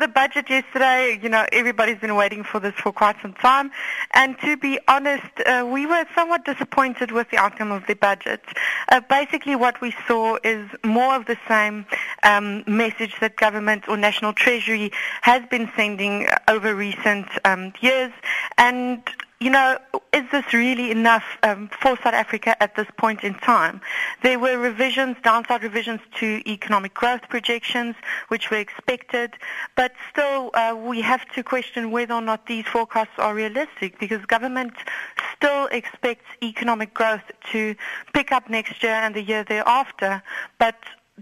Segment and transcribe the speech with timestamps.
[0.00, 3.70] the budget yesterday, you know, everybody's been waiting for this for quite some time.
[4.12, 8.40] And to be honest, uh, we were somewhat disappointed with the outcome of the budget.
[8.90, 11.86] Uh, basically, what we saw is more of the same
[12.22, 14.90] um, message that government or National Treasury
[15.20, 18.12] has been sending over recent um, years.
[18.56, 19.02] And
[19.40, 19.78] you know,
[20.12, 23.80] is this really enough um, for South Africa at this point in time?
[24.22, 27.96] There were revisions, downside revisions to economic growth projections,
[28.28, 29.32] which were expected,
[29.76, 34.24] but still uh, we have to question whether or not these forecasts are realistic because
[34.26, 34.74] government
[35.34, 37.74] still expects economic growth to
[38.12, 40.22] pick up next year and the year thereafter,
[40.58, 40.76] but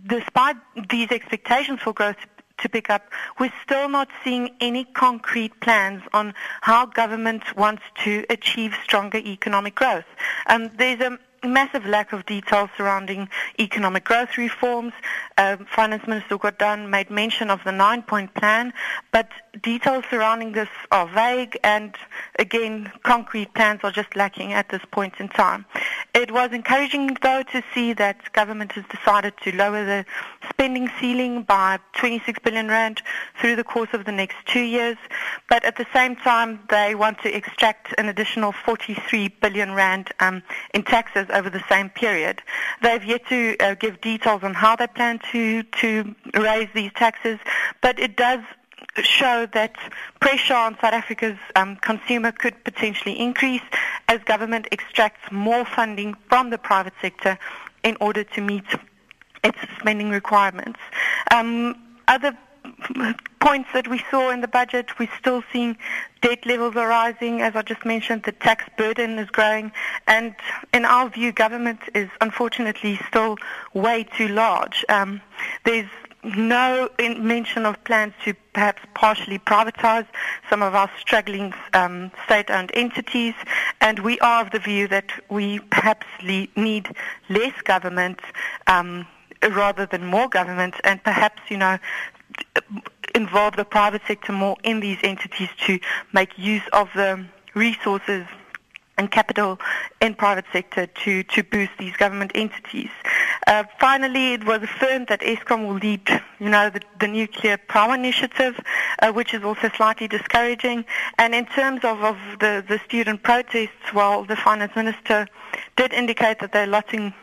[0.08, 0.56] despite
[0.90, 2.16] these expectations for growth
[2.58, 8.24] to pick up, we're still not seeing any concrete plans on how government wants to
[8.30, 10.06] achieve stronger economic growth.
[10.46, 13.28] Um, there's a massive lack of detail surrounding
[13.58, 14.92] economic growth reforms.
[15.36, 18.72] Um, Finance Minister Gordhan made mention of the nine-point plan,
[19.12, 19.28] but
[19.62, 21.94] details surrounding this are vague and,
[22.38, 25.64] again, concrete plans are just lacking at this point in time.
[26.14, 30.04] It was encouraging, though, to see that government has decided to lower the
[30.48, 33.02] spending ceiling by 26 billion rand
[33.40, 34.96] through the course of the next two years,
[35.48, 40.42] but at the same time, they want to extract an additional 43 billion rand um,
[40.74, 42.42] in taxes over the same period.
[42.82, 47.38] They've yet to uh, give details on how they plan to, to raise these taxes,
[47.80, 48.40] but it does
[49.02, 49.76] show that
[50.20, 53.62] pressure on South Africa's um, consumer could potentially increase
[54.08, 57.38] as government extracts more funding from the private sector
[57.84, 58.64] in order to meet
[59.44, 60.80] its spending requirements.
[61.30, 61.76] Um,
[62.08, 62.36] other
[63.40, 65.76] points that we saw in the budget, we're still seeing
[66.22, 67.40] debt levels are rising.
[67.40, 69.72] As I just mentioned, the tax burden is growing.
[70.06, 70.34] And
[70.72, 73.36] in our view, government is unfortunately still
[73.74, 74.84] way too large.
[74.88, 75.20] Um,
[75.64, 75.88] there's
[76.24, 80.06] no mention of plans to perhaps partially privatize
[80.50, 83.34] some of our struggling um, state-owned entities,
[83.80, 86.88] and we are of the view that we perhaps need
[87.28, 88.20] less government
[88.66, 89.06] um,
[89.50, 91.78] rather than more government, and perhaps, you know,
[93.22, 95.78] involve the private sector more in these entities to
[96.12, 97.10] make use of the
[97.54, 98.24] resources
[98.98, 99.58] and capital
[100.00, 102.90] in private sector to, to boost these government entities.
[103.46, 106.06] Uh, finally, it was affirmed that Eskom will lead,
[106.40, 108.60] you know, the, the nuclear power initiative,
[109.00, 110.84] uh, which is also slightly discouraging.
[111.16, 115.28] And in terms of, of the, the student protests, well, the finance minister
[115.76, 117.14] did indicate that they're lotting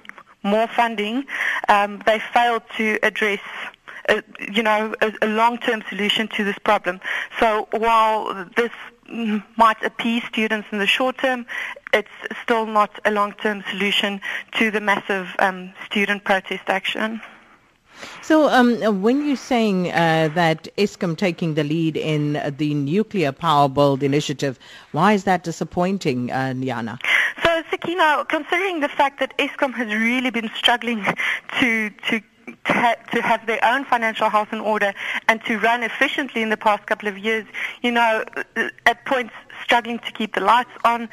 [0.44, 1.26] more funding.
[1.68, 3.42] Um, they failed to address
[4.10, 7.00] a, you know, a, a long-term solution to this problem.
[7.40, 8.72] So while this
[9.58, 11.46] might appease students in the short term,
[11.94, 12.10] it's
[12.44, 14.20] still not a long-term solution
[14.54, 17.22] to the massive um, student protest action.
[18.22, 23.70] So, um, when you're saying uh, that Eskom taking the lead in the nuclear power
[23.70, 24.60] build initiative,
[24.92, 27.00] why is that disappointing, uh, Nyana?
[27.42, 31.06] So, Sakina, considering the fact that Eskom has really been struggling
[31.60, 32.22] to to
[32.66, 34.94] to, have their own financial house in order
[35.28, 37.46] and to run efficiently in the past couple of years,
[37.82, 38.24] you know,
[38.86, 39.34] at points
[39.64, 41.10] struggling to keep the lights on,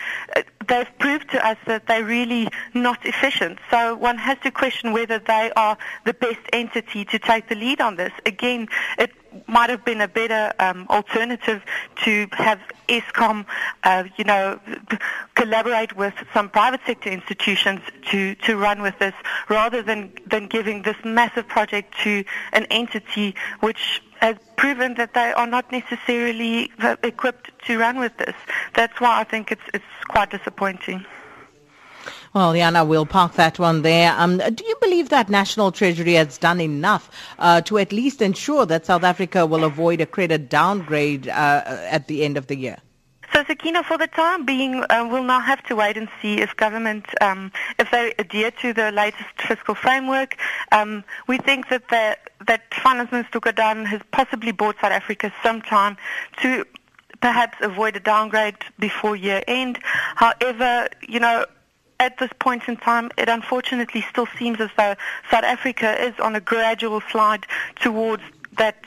[0.69, 3.59] they've proved to us that they're really not efficient.
[3.70, 7.81] So one has to question whether they are the best entity to take the lead
[7.81, 8.12] on this.
[8.26, 8.69] Again,
[8.99, 9.12] it
[9.47, 11.62] might have been a better um, alternative
[12.04, 13.47] to have Eskom,
[13.84, 14.60] uh, you know,
[15.42, 17.80] collaborate with some private sector institutions
[18.10, 19.14] to, to run with this,
[19.48, 25.32] rather than, than giving this massive project to an entity which has proven that they
[25.32, 26.70] are not necessarily
[27.02, 28.36] equipped to run with this.
[28.75, 31.04] That's why I think it's, it's quite disappointing.
[32.34, 34.14] Well, Yana, we'll park that one there.
[34.16, 37.10] Um, do you believe that National Treasury has done enough
[37.41, 42.06] uh, to at least ensure that South Africa will avoid a credit downgrade uh, at
[42.06, 42.78] the end of the year?
[43.47, 47.06] Sakina, for the time being, uh, we'll now have to wait and see if government,
[47.20, 50.36] um, if they adhere to the latest fiscal framework.
[50.70, 52.16] Um, we think that the,
[52.47, 55.97] that Finance Minister Gordhan has possibly bought South Africa some time
[56.43, 56.64] to
[57.20, 59.78] perhaps avoid a downgrade before year end.
[60.17, 61.46] However, you know,
[62.00, 64.96] at this point in time, it unfortunately still seems as though
[65.31, 67.46] South Africa is on a gradual slide
[67.76, 68.22] towards
[68.58, 68.84] that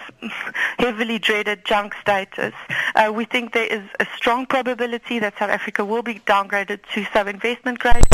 [0.78, 2.54] heavily dreaded junk status.
[2.96, 7.06] Uh, we think there is a strong probability that South Africa will be downgraded to
[7.14, 8.06] sub-investment grade,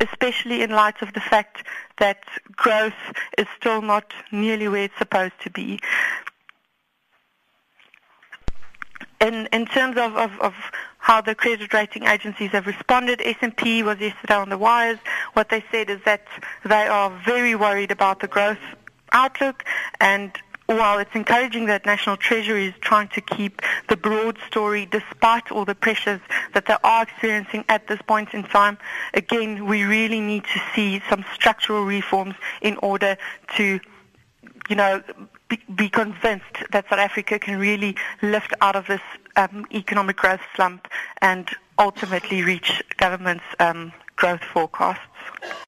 [0.00, 1.64] especially in light of the fact
[1.98, 2.92] that growth
[3.38, 5.78] is still not nearly where it's supposed to be.
[9.20, 10.54] In, in terms of, of, of
[11.06, 13.22] how the credit rating agencies have responded.
[13.24, 14.98] S&P was yesterday on the wires.
[15.34, 16.26] What they said is that
[16.64, 18.58] they are very worried about the growth
[19.12, 19.64] outlook
[20.00, 20.32] and
[20.66, 25.64] while it's encouraging that National Treasury is trying to keep the broad story despite all
[25.64, 26.20] the pressures
[26.54, 28.78] that they are experiencing at this point in time,
[29.14, 33.16] again, we really need to see some structural reforms in order
[33.56, 33.80] to,
[34.68, 35.02] you know,
[35.48, 39.00] be, be convinced that South Africa can really lift out of this
[39.36, 40.88] um, economic growth slump
[41.22, 41.48] and
[41.78, 45.00] ultimately reach government's um, growth forecasts.